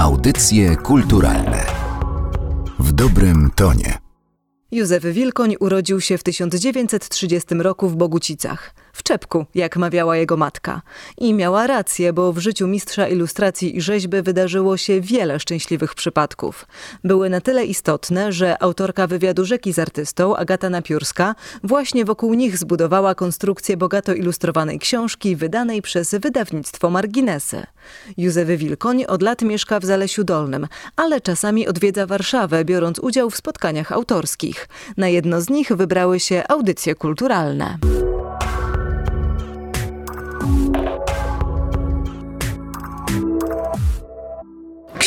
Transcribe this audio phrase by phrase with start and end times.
[0.00, 1.66] Audycje kulturalne
[2.78, 3.98] w dobrym tonie.
[4.70, 10.82] Józef Wilkoń urodził się w 1930 roku w Bogucicach, w Czepku, jak mawiała jego matka.
[11.18, 16.66] I miała rację, bo w życiu mistrza ilustracji i rzeźby wydarzyło się wiele szczęśliwych przypadków.
[17.04, 21.34] Były na tyle istotne, że autorka wywiadu Rzeki z artystą, Agata Napiórska,
[21.64, 27.62] właśnie wokół nich zbudowała konstrukcję bogato ilustrowanej książki wydanej przez wydawnictwo Marginesy.
[28.16, 33.36] Józef Wilkoń od lat mieszka w Zalesiu Dolnym, ale czasami odwiedza Warszawę, biorąc udział w
[33.36, 34.68] spotkaniach autorskich.
[34.96, 37.78] Na jedno z nich wybrały się audycje kulturalne.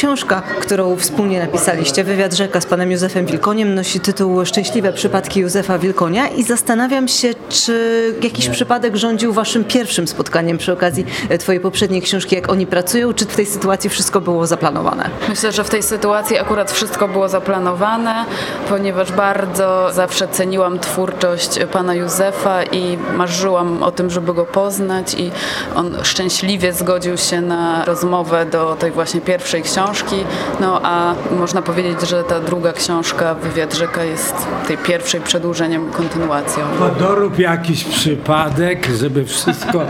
[0.04, 5.78] Książka, którą wspólnie napisaliście, Wywiad Rzeka z panem Józefem Wilkoniem, nosi tytuł Szczęśliwe przypadki Józefa
[5.78, 11.62] Wilkonia i zastanawiam się, czy jakiś przypadek rządził waszym pierwszym spotkaniem przy okazji e, twojej
[11.62, 15.10] poprzedniej książki, jak oni pracują, czy w tej sytuacji wszystko było zaplanowane?
[15.30, 18.26] Myślę, że w tej sytuacji akurat wszystko było zaplanowane,
[18.70, 25.32] ponieważ bardzo zawsze ceniłam twórczość pana Józefa i marzyłam o tym, żeby go poznać i
[25.76, 30.16] on szczęśliwie zgodził się na rozmowę do tej właśnie pierwszej książki książki,
[30.60, 34.36] no a można powiedzieć, że ta druga książka, Wywiad Rzeka, jest
[34.68, 36.64] tej pierwszej przedłużeniem, kontynuacją.
[37.00, 39.82] Dorób jakiś przypadek, żeby wszystko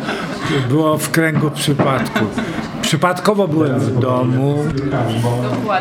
[0.69, 2.19] było w kręgu przypadku.
[2.81, 4.65] Przypadkowo byłem w domu,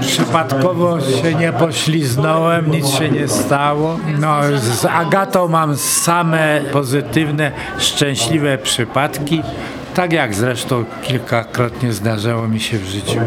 [0.00, 3.98] przypadkowo się nie pośliznąłem, nic się nie stało.
[4.18, 9.42] No, z Agatą mam same pozytywne, szczęśliwe przypadki.
[9.94, 13.20] Tak jak zresztą kilkakrotnie zdarzało mi się w życiu.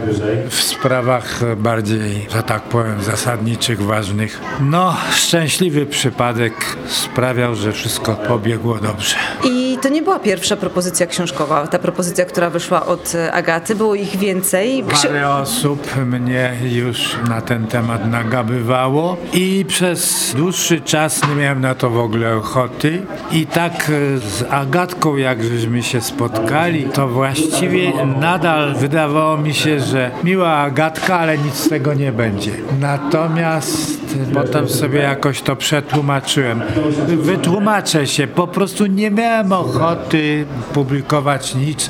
[0.49, 4.41] W sprawach bardziej, że tak powiem, zasadniczych, ważnych.
[4.59, 6.53] No, szczęśliwy przypadek
[6.87, 9.15] sprawiał, że wszystko pobiegło dobrze.
[9.43, 13.75] I to nie była pierwsza propozycja książkowa, ta propozycja, która wyszła od Agaty.
[13.75, 14.83] Było ich więcej.
[15.03, 21.75] Parę osób mnie już na ten temat nagabywało i przez dłuższy czas nie miałem na
[21.75, 23.01] to w ogóle ochoty.
[23.31, 26.54] I tak z Agatką, jak żeśmy się spotkali,
[26.93, 32.51] to właściwie nadal wydawało mi się, że miła Agatka, ale nic z tego nie będzie.
[32.79, 33.94] Natomiast
[34.33, 36.61] potem sobie jakoś to przetłumaczyłem.
[37.07, 41.89] Wytłumaczę się, po prostu nie miałem ochoty publikować nic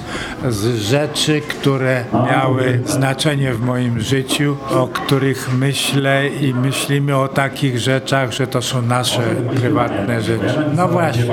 [0.50, 7.80] z rzeczy, które miały znaczenie w moim życiu, o których myślę i myślimy o takich
[7.80, 9.22] rzeczach, że to są nasze
[9.56, 10.56] prywatne rzeczy.
[10.75, 11.24] No właśnie.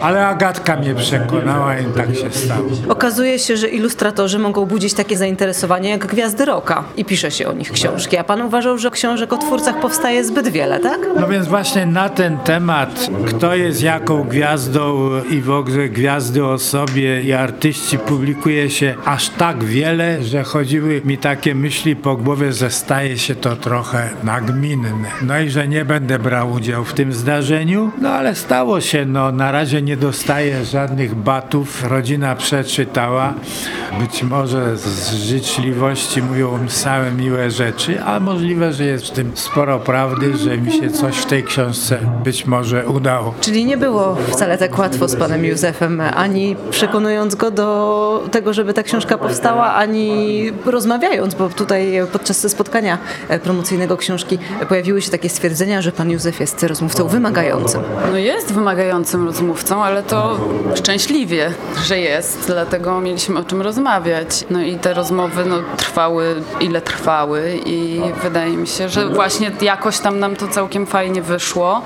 [0.00, 2.68] Ale Agatka mnie przekonała i tak się stało.
[2.88, 7.52] Okazuje się, że ilustratorzy mogą budzić takie zainteresowanie jak gwiazdy roka i pisze się o
[7.52, 8.16] nich książki.
[8.16, 10.98] A pan uważał, że książek o twórcach powstaje zbyt wiele, tak?
[11.20, 16.58] No więc właśnie na ten temat, kto jest jaką gwiazdą i w ogóle gwiazdy o
[16.58, 22.52] sobie i artyści publikuje się aż tak wiele, że chodziły mi takie myśli po głowie,
[22.52, 24.90] że staje się to trochę nagminne.
[25.22, 29.32] No i że nie będę brał udziału w tym zdarzeniu, no ale stało się, no
[29.32, 31.84] na razie nie dostaję żadnych batów.
[31.88, 33.34] Rodzina przeczytała.
[34.00, 39.78] Być może z życzliwości mówią same miłe rzeczy, a możliwe, że jest w tym sporo
[39.90, 43.34] prawdy, że mi się coś w tej książce być może udało.
[43.40, 48.74] Czyli nie było wcale tak łatwo z panem Józefem, ani przekonując go do tego, żeby
[48.74, 52.98] ta książka powstała, ani rozmawiając, bo tutaj podczas spotkania
[53.42, 57.80] promocyjnego książki pojawiły się takie stwierdzenia, że pan Józef jest rozmówcą wymagającym.
[58.12, 60.40] No jest wymagającym rozmówcą, ale to
[60.74, 61.52] szczęśliwie,
[61.84, 64.44] że jest, dlatego mieliśmy o czym rozmawiać.
[64.50, 69.98] No i te rozmowy no, trwały ile trwały i wydaje mi się, że właśnie jakoś
[69.98, 71.82] tam nam to całkiem fajnie wyszło.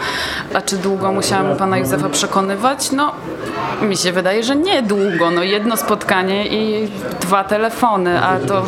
[0.55, 2.93] A czy długo musiałam pana Józefa przekonywać?
[2.93, 3.12] No
[3.83, 5.31] mi się wydaje, że nie długo.
[5.31, 6.89] No jedno spotkanie i
[7.21, 8.65] dwa telefony, a to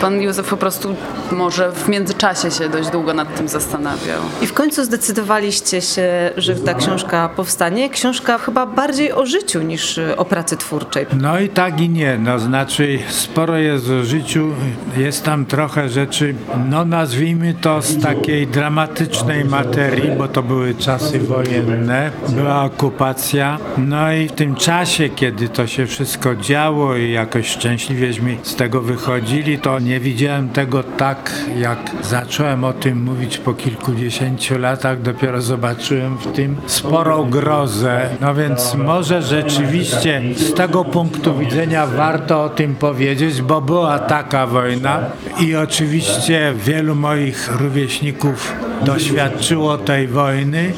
[0.00, 0.96] pan Józef po prostu
[1.32, 4.20] może w międzyczasie się dość długo nad tym zastanawiał.
[4.42, 7.90] I w końcu zdecydowaliście się, że ta książka powstanie.
[7.90, 11.06] Książka chyba bardziej o życiu niż o pracy twórczej.
[11.20, 12.18] No i tak i nie.
[12.18, 14.50] No znaczy sporo jest o życiu.
[14.96, 16.34] Jest tam trochę rzeczy,
[16.68, 22.10] no nazwijmy to z takiej dramatycznej materii, bo to były czasy wojenne.
[22.28, 23.58] Była okupacja.
[23.78, 28.80] No i w tym czasie, kiedy to się wszystko działo i jakoś szczęśliwieśmy z tego
[28.80, 35.02] wychodzili, to nie widziałem tego tak, jak zacząłem o tym mówić po kilkudziesięciu latach.
[35.02, 38.08] Dopiero zobaczyłem w tym sporą grozę.
[38.20, 44.46] No więc może rzeczywiście z tego punktu widzenia warto o tym powiedzieć, bo była taka
[44.46, 45.00] wojna
[45.40, 48.43] i oczywiście wielu moich rówieśników
[48.84, 50.72] doświadczyło tej wojny,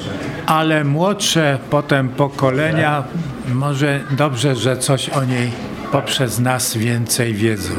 [0.46, 3.04] ale młodsze potem pokolenia
[3.54, 5.50] może dobrze, że coś o niej
[5.92, 7.74] poprzez nas więcej wiedzą.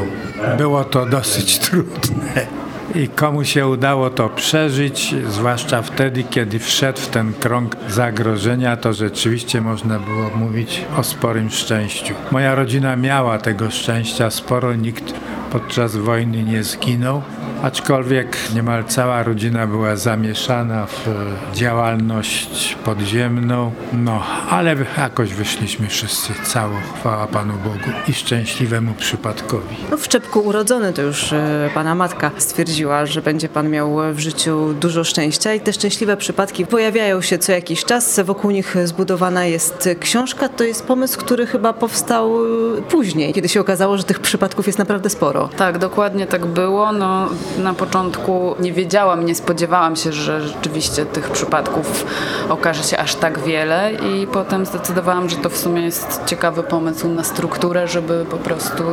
[0.57, 2.47] było to dosyć trudne.
[2.95, 8.93] I komu się udało to przeżyć, zwłaszcza wtedy, kiedy wszedł w ten krąg zagrożenia, to
[8.93, 12.13] rzeczywiście można było mówić o sporym szczęściu.
[12.31, 15.13] Moja rodzina miała tego szczęścia sporo, nikt
[15.51, 17.21] podczas wojny nie zginął
[17.63, 21.07] aczkolwiek niemal cała rodzina była zamieszana w
[21.53, 29.75] działalność podziemną, no ale jakoś wyszliśmy wszyscy cało, chwała Panu Bogu i szczęśliwemu przypadkowi.
[29.91, 34.19] No w Czepku urodzony to już e, Pana matka stwierdziła, że będzie Pan miał w
[34.19, 38.19] życiu dużo szczęścia i te szczęśliwe przypadki pojawiają się co jakiś czas.
[38.19, 40.49] Wokół nich zbudowana jest książka.
[40.49, 42.45] To jest pomysł, który chyba powstał
[42.77, 45.49] e, później, kiedy się okazało, że tych przypadków jest naprawdę sporo.
[45.57, 46.91] Tak, dokładnie tak było.
[46.91, 52.05] No, na początku nie wiedziałam, nie spodziewałam się, że rzeczywiście tych przypadków
[52.49, 57.07] okaże się aż tak wiele i potem zdecydowałam, że to w sumie jest ciekawy pomysł
[57.07, 58.83] na strukturę, żeby po prostu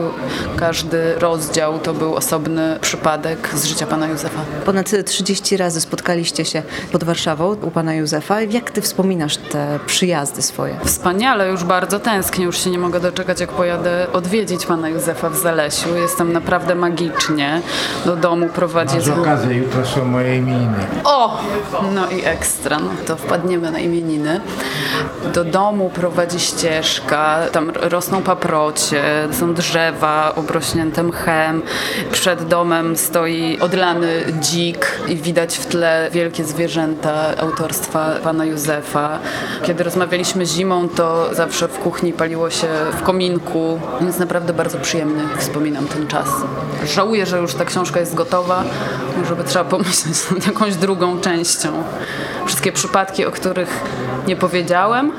[0.56, 4.40] każdy rozdział to był osobny przypadek z życia pana Józefa.
[4.66, 6.62] Ponad 30 razy spotkaliście się
[6.92, 8.40] pod Warszawą u pana Józefa.
[8.42, 10.76] Jak ty wspominasz te przyjazdy swoje?
[10.84, 15.36] Wspaniale, już bardzo tęsknię, już się nie mogę doczekać, jak pojadę odwiedzić pana Józefa w
[15.36, 15.96] Zalesiu.
[15.96, 17.62] Jestem naprawdę magicznie
[18.04, 18.96] do domu prowadzi.
[18.96, 20.76] Masz okazję, jutro są moje imieniny.
[21.04, 21.40] O!
[21.94, 24.40] No i ekstra, no to wpadniemy na imieniny.
[25.34, 29.02] Do domu prowadzi ścieżka, tam rosną paprocie,
[29.32, 31.62] są drzewa obrośnięte mchem.
[32.12, 39.18] Przed domem stoi odlany dzik i widać w tle wielkie zwierzęta autorstwa pana Józefa.
[39.62, 45.22] Kiedy rozmawialiśmy zimą, to zawsze w kuchni paliło się w kominku, więc naprawdę bardzo przyjemny
[45.38, 46.28] wspominam ten czas.
[46.86, 48.33] Żałuję, że już ta książka jest gotowa,
[49.16, 51.82] może by trzeba pomyśleć nad jakąś drugą częścią.
[52.46, 53.80] Wszystkie przypadki, o których
[54.26, 55.12] nie powiedziałem.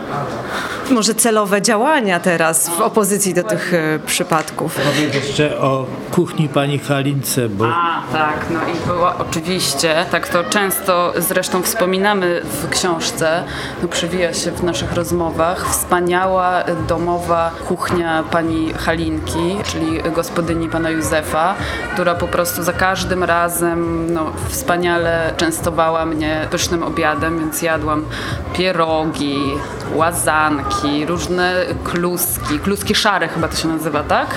[0.92, 4.80] Może celowe działania teraz w opozycji do tych e, przypadków.
[4.86, 7.66] Powiedz jeszcze o kuchni pani Halince, bo...
[7.68, 13.44] A, tak, no i była oczywiście, tak to często zresztą wspominamy w książce,
[13.82, 21.56] no przewija się w naszych rozmowach, wspaniała domowa kuchnia pani Halinki, czyli gospodyni pana Józefa,
[21.94, 28.06] która po prostu za każdym razem no, wspaniale częstowała mnie pysznym obiadem, więc jadłam
[28.54, 29.40] pierogi,
[29.96, 34.28] łazanki, różne kluski, kluski szare chyba to się nazywa, tak?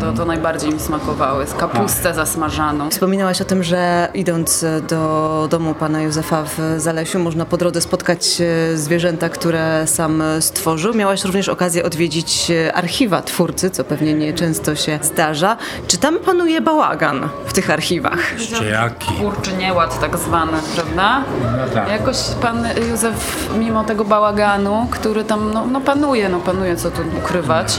[0.00, 2.90] To, to najbardziej mi smakowały, z kapustę zasmażaną.
[2.90, 8.40] Wspominałaś o tym, że idąc do domu pana Józefa w Zalesiu można po drodze spotkać
[8.40, 10.94] e, zwierzęta, które sam stworzył.
[10.94, 15.56] Miałaś również okazję odwiedzić e, archiwa twórcy, co pewnie nieczęsto się zdarza.
[15.86, 18.32] Czy tam panuje bałagan w tych archiwach?
[18.38, 19.12] Jeszcze jaki?
[19.14, 20.52] Kurczy nieład tak zwany,
[20.94, 21.24] prawda?
[21.58, 21.88] No tak.
[21.88, 27.02] Jakoś pan Józef, mimo tego bałaganu, który tam no, no panuje, no panuje, co tu
[27.18, 27.78] ukrywać.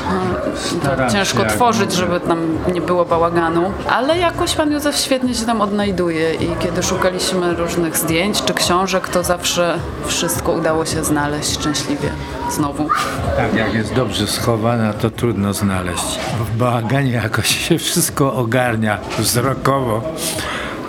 [0.83, 2.39] No, się ciężko tworzyć, żeby tam
[2.73, 7.97] nie było bałaganu, ale jakoś pan Józef świetnie się tam odnajduje i kiedy szukaliśmy różnych
[7.97, 12.09] zdjęć czy książek, to zawsze wszystko udało się znaleźć szczęśliwie.
[12.51, 12.89] Znowu.
[13.37, 16.19] Tak, jak jest dobrze schowana, to trudno znaleźć.
[16.39, 20.01] W bałaganie jakoś się wszystko ogarnia wzrokowo.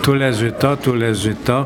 [0.01, 1.65] Tu leży to, tu leży to.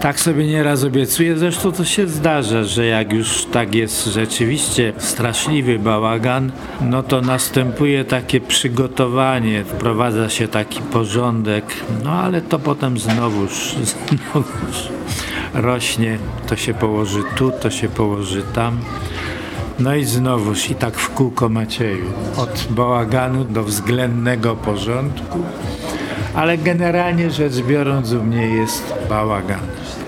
[0.00, 5.78] Tak sobie nieraz obiecuję, zresztą to się zdarza, że jak już tak jest rzeczywiście straszliwy
[5.78, 11.64] bałagan, no to następuje takie przygotowanie, wprowadza się taki porządek,
[12.04, 13.74] no ale to potem znowuż,
[14.10, 14.88] znowuż
[15.54, 18.78] rośnie, to się położy tu, to się położy tam.
[19.78, 22.12] No i znowuż i tak w kółko Macieju.
[22.36, 25.38] Od bałaganu do względnego porządku,
[26.34, 29.60] ale generalnie rzecz biorąc u mnie jest bałagan.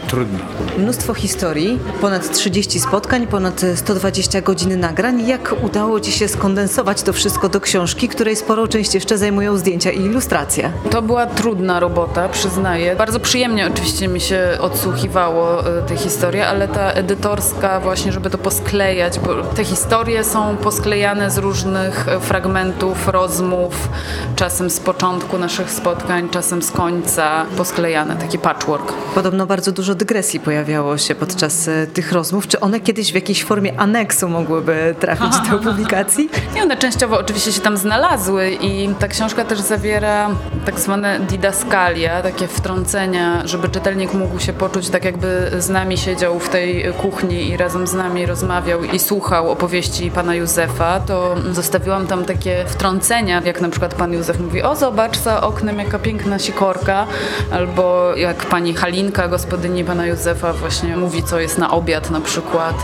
[0.08, 0.38] Trudno.
[0.78, 5.26] Mnóstwo historii, ponad 30 spotkań, ponad 120 godzin nagrań.
[5.26, 9.90] Jak udało Ci się skondensować to wszystko do książki, której sporą część jeszcze zajmują zdjęcia
[9.90, 10.72] i ilustracje?
[10.90, 12.96] To była trudna robota, przyznaję.
[12.96, 18.38] Bardzo przyjemnie oczywiście mi się odsłuchiwało e, te historie, ale ta edytorska właśnie, żeby to
[18.38, 23.88] posklejać, bo te historie są posklejane z różnych e, fragmentów, rozmów,
[24.36, 28.92] czasem z początku naszych spotkań, czasem z końca, posklejane, taki patchwork.
[29.14, 32.48] Podobno bardzo dużo dygresji pojawiało się podczas e, tych rozmów.
[32.48, 36.28] Czy one kiedyś w jakiejś formie aneksu mogłyby trafić do publikacji?
[36.56, 40.30] I one częściowo oczywiście się tam znalazły i ta książka też zawiera
[40.66, 46.38] tak zwane didaskalia, takie wtrącenia, żeby czytelnik mógł się poczuć tak jakby z nami siedział
[46.38, 52.06] w tej kuchni i razem z nami rozmawiał i słuchał opowieści pana Józefa, to zostawiłam
[52.06, 56.38] tam takie wtrącenia, jak na przykład pan Józef mówi, o zobacz za oknem jaka piękna
[56.38, 57.06] sikorka,
[57.52, 62.76] albo jak pani Halinka, gospodyni pana Józefa właśnie mówi, co jest na obiad na przykład.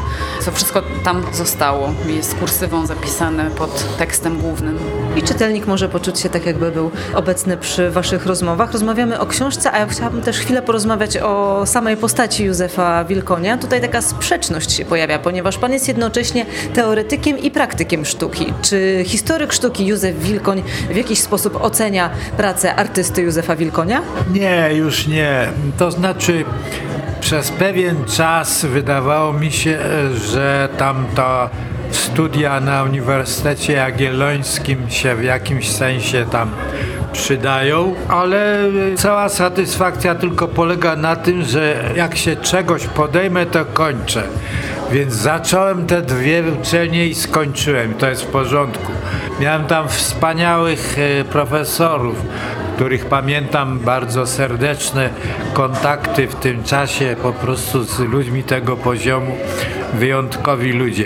[0.44, 1.94] To wszystko tam zostało.
[2.06, 4.78] Jest kursywą zapisane pod tekstem głównym.
[5.16, 8.72] I czytelnik może poczuć się tak, jakby był obecny przy waszych rozmowach.
[8.72, 13.58] Rozmawiamy o książce, a ja chciałabym też chwilę porozmawiać o samej postaci Józefa Wilkonia.
[13.58, 18.52] Tutaj taka sprzeczność się pojawia, ponieważ pan jest jednocześnie teoretykiem i praktykiem sztuki.
[18.62, 24.02] Czy historyk sztuki Józef Wilkoń w jakiś sposób ocenia pracę artysty Józefa Wilkonia?
[24.32, 25.48] Nie, już nie.
[25.78, 26.44] To znaczy
[27.22, 29.78] przez pewien czas wydawało mi się,
[30.14, 31.50] że tamto
[31.90, 36.50] studia na Uniwersytecie Jagiellońskim się w jakimś sensie tam
[37.12, 38.58] przydają, ale
[38.96, 44.22] cała satysfakcja tylko polega na tym, że jak się czegoś podejmę, to kończę.
[44.92, 47.94] Więc zacząłem te dwie uczelnie i skończyłem.
[47.94, 48.92] To jest w porządku.
[49.40, 52.16] Miałem tam wspaniałych e, profesorów,
[52.74, 55.10] których pamiętam bardzo serdeczne
[55.52, 59.36] kontakty w tym czasie po prostu z ludźmi tego poziomu,
[59.94, 61.04] wyjątkowi ludzie.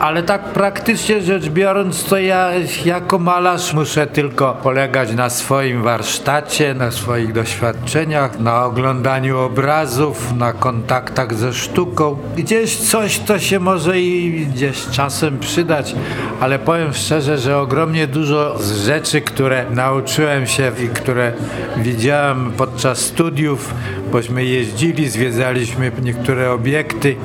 [0.00, 2.50] Ale tak praktycznie rzecz biorąc, to ja
[2.84, 10.52] jako malarz muszę tylko polegać na swoim warsztacie, na swoich doświadczeniach, na oglądaniu obrazów, na
[10.52, 12.18] kontaktach ze sztuką.
[12.36, 15.94] Gdzieś coś to się może i gdzieś czasem przydać,
[16.40, 21.32] ale powiem szczerze, że ogromnie dużo z rzeczy, które nauczyłem się i które
[21.76, 23.74] widziałem podczas studiów,
[24.08, 27.16] bośmy jeździli, zwiedzaliśmy niektóre obiekty.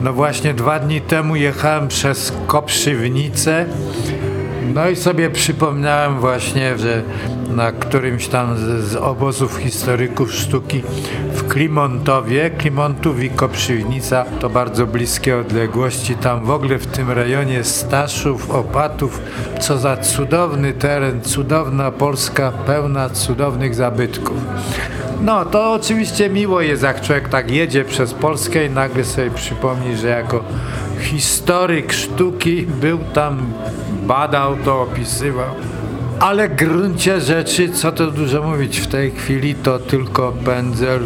[0.00, 3.66] No właśnie dwa dni temu jechałem przez Koprzywnicę,
[4.74, 7.02] no i sobie przypomniałem właśnie, że
[7.50, 10.82] na którymś tam z, z obozów historyków sztuki
[11.32, 17.64] w Klimontowie, Klimontów i Koprzywnica to bardzo bliskie odległości, tam w ogóle w tym rejonie
[17.64, 19.20] Staszów, Opatów,
[19.60, 24.36] co za cudowny teren, cudowna Polska pełna cudownych zabytków.
[25.20, 29.96] No, to oczywiście miło jest, jak człowiek tak jedzie przez Polskę i nagle sobie przypomni,
[29.96, 30.44] że jako
[31.00, 33.52] historyk sztuki był tam,
[34.06, 35.54] badał to, opisywał.
[36.20, 41.00] Ale w gruncie rzeczy, co to dużo mówić, w tej chwili to tylko pędzel,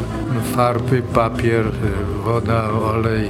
[0.56, 1.64] farby, papier,
[2.24, 3.28] woda, olej.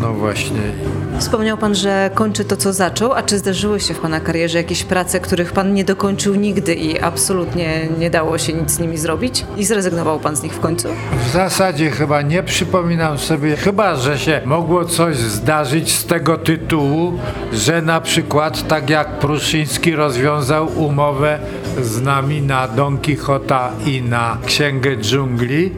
[0.00, 0.72] No właśnie.
[1.18, 4.84] Wspomniał Pan, że kończy to, co zaczął, a czy zdarzyły się w Pana karierze jakieś
[4.84, 9.44] prace, których Pan nie dokończył nigdy i absolutnie nie dało się nic z nimi zrobić
[9.56, 10.88] i zrezygnował Pan z nich w końcu?
[11.28, 17.12] W zasadzie chyba nie przypominam sobie, chyba że się mogło coś zdarzyć z tego tytułu,
[17.52, 21.38] że na przykład tak jak Pruszyński rozwiązał umowę
[21.82, 25.72] z nami na Don Quixota i na Księgę Dżungli,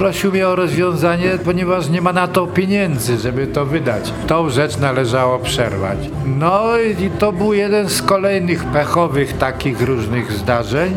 [0.00, 4.12] prosił mnie o rozwiązanie, ponieważ nie ma na to pieniędzy, żeby to wydać.
[4.26, 5.98] Tą rzecz należało przerwać.
[6.26, 10.96] No i to był jeden z kolejnych pechowych takich różnych zdarzeń.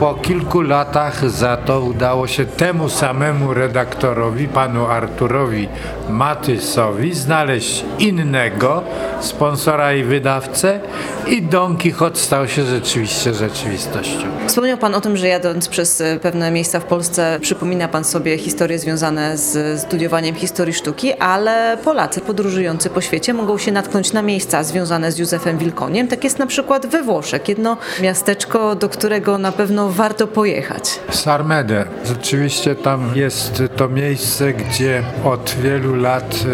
[0.00, 5.68] Po kilku latach za to udało się temu samemu redaktorowi, panu Arturowi
[6.10, 8.82] Matysowi, znaleźć innego
[9.20, 10.80] sponsora i wydawcę
[11.28, 14.26] i Don Quixote stał się rzeczywiście rzeczywistością.
[14.46, 18.38] Wspomniał Pan o tym, że jadąc przez e, pewne miejsca w Polsce przypomina Pan sobie
[18.38, 24.22] historie związane z studiowaniem historii sztuki, ale Polacy podróżujący po świecie mogą się natknąć na
[24.22, 26.08] miejsca związane z Józefem Wilkoniem.
[26.08, 31.00] Tak jest na przykład we Włoszech, jedno miasteczko, do którego na pewno warto pojechać.
[31.10, 31.84] Sarmede.
[32.04, 36.44] Rzeczywiście tam jest to miejsce, gdzie od wielu lat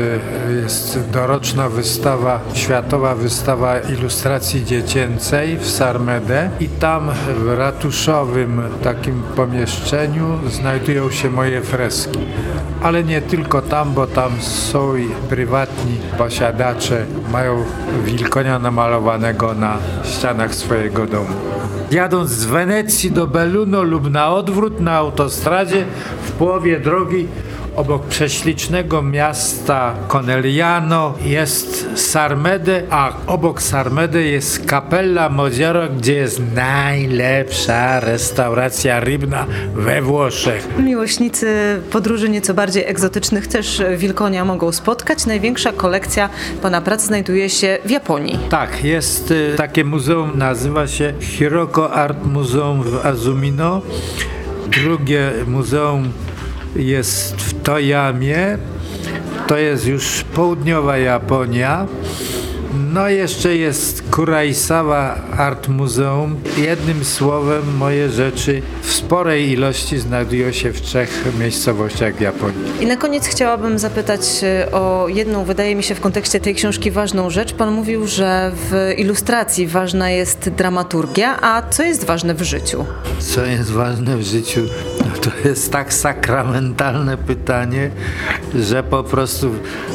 [0.48, 9.22] e, jest doroczna wystawa, światowa wystawa ilustracji dziecięcej w Sarmede i tam w ratuszowym takim
[9.36, 12.18] pomieszczeniu znajdują się moje freski.
[12.82, 17.64] Ale nie tylko tam, bo tam są i prywatni posiadacze, mają
[18.04, 21.34] wilkonia namalowanego na ścianach swojego domu.
[21.90, 25.84] Jadąc z Wenecji do Belluno lub na odwrót na autostradzie
[26.22, 27.28] w połowie drogi
[27.78, 38.00] obok prześlicznego miasta Conegliano jest Sarmede, a obok Sarmede jest Capella Modiaro, gdzie jest najlepsza
[38.00, 40.68] restauracja rybna we Włoszech.
[40.78, 41.46] Miłośnicy
[41.90, 45.26] podróży nieco bardziej egzotycznych też Wilkonia mogą spotkać.
[45.26, 46.28] Największa kolekcja
[46.62, 48.38] Pana prac znajduje się w Japonii.
[48.50, 53.82] Tak, jest y, takie muzeum, nazywa się Hiroko Art Museum w Azumino.
[54.70, 56.12] Drugie muzeum
[56.78, 58.58] jest w Toyamie.
[59.46, 61.86] To jest już południowa Japonia.
[62.92, 66.36] No jeszcze jest Kuraisawa Art Museum.
[66.56, 72.58] Jednym słowem moje rzeczy w sporej ilości znajdują się w trzech miejscowościach w Japonii.
[72.80, 76.90] I na koniec chciałabym zapytać e, o jedną, wydaje mi się w kontekście tej książki
[76.90, 77.52] ważną rzecz.
[77.52, 82.84] Pan mówił, że w ilustracji ważna jest dramaturgia, a co jest ważne w życiu?
[83.18, 84.60] Co jest ważne w życiu?
[85.00, 87.90] No to jest tak sakramentalne pytanie,
[88.54, 89.50] że po prostu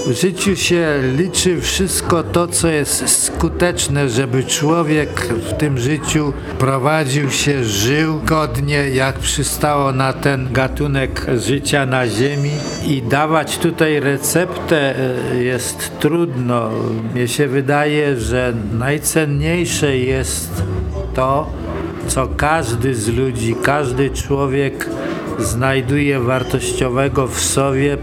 [0.08, 7.32] w życiu się liczy wszystko to, co jest skuteczne, żeby człowiek w tym życiu prowadził
[7.32, 12.52] się, żył godnie, jak przystało na ten gatunek życia na ziemi
[12.86, 14.96] i dawać tutaj receptę
[15.32, 16.70] e, jest trudno.
[17.14, 20.64] Mnie się wydaje, że najcenniejsze jest
[21.14, 21.50] to,
[22.08, 24.90] co każdy z ludzi, każdy człowiek
[25.40, 27.98] znajduje wartościowego w sobie,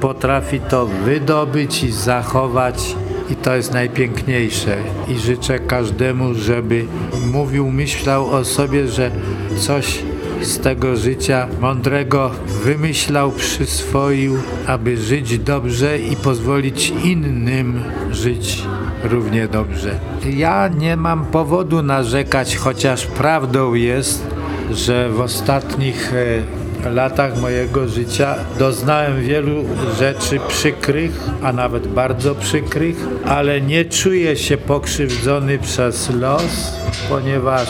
[0.00, 2.96] potrafi to wydobyć i zachować.
[3.30, 4.76] I to jest najpiękniejsze.
[5.08, 6.84] I życzę każdemu, żeby
[7.32, 9.10] mówił, myślał o sobie, że
[9.58, 10.02] coś
[10.42, 12.30] z tego życia mądrego
[12.64, 18.62] wymyślał, przyswoił, aby żyć dobrze i pozwolić innym żyć
[19.04, 19.98] równie dobrze.
[20.36, 24.26] Ja nie mam powodu narzekać, chociaż prawdą jest,
[24.70, 29.64] że w ostatnich e, latach mojego życia doznałem wielu
[29.98, 36.76] rzeczy przykrych, a nawet bardzo przykrych, ale nie czuję się pokrzywdzony przez los,
[37.08, 37.68] ponieważ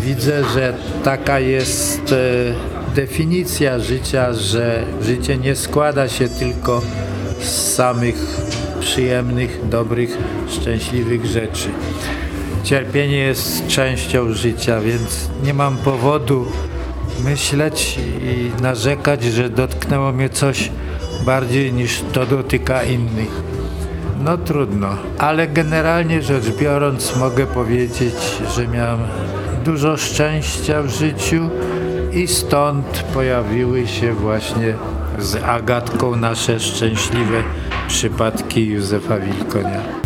[0.00, 6.82] widzę, że taka jest e, definicja życia, że życie nie składa się tylko
[7.40, 8.16] z samych
[8.80, 10.18] przyjemnych, dobrych,
[10.48, 11.68] szczęśliwych rzeczy.
[12.64, 16.46] Cierpienie jest częścią życia, więc nie mam powodu
[17.24, 20.70] myśleć i narzekać, że dotknęło mnie coś
[21.26, 23.42] bardziej niż to dotyka innych.
[24.24, 28.14] No trudno, ale generalnie rzecz biorąc mogę powiedzieć,
[28.54, 29.00] że miałem
[29.64, 31.50] dużo szczęścia w życiu
[32.12, 34.74] i stąd pojawiły się właśnie
[35.18, 37.42] z Agatką nasze szczęśliwe
[37.88, 40.05] przypadki Józefa Wilkonia.